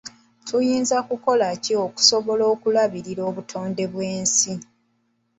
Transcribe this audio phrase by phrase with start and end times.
[0.47, 4.53] Tuyinza kukola ki okusobola okulabirira obutonde bw'ensi?